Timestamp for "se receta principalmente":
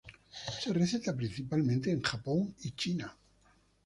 0.59-1.91